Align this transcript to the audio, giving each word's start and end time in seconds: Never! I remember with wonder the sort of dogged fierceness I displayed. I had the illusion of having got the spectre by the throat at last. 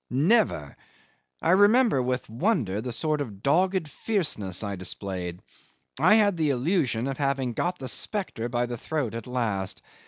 Never! 0.09 0.75
I 1.43 1.51
remember 1.51 2.01
with 2.01 2.27
wonder 2.27 2.81
the 2.81 2.91
sort 2.91 3.21
of 3.21 3.43
dogged 3.43 3.87
fierceness 3.87 4.63
I 4.63 4.75
displayed. 4.75 5.43
I 5.99 6.15
had 6.15 6.37
the 6.37 6.49
illusion 6.49 7.05
of 7.05 7.19
having 7.19 7.53
got 7.53 7.77
the 7.77 7.87
spectre 7.87 8.49
by 8.49 8.65
the 8.65 8.77
throat 8.77 9.13
at 9.13 9.27
last. 9.27 9.83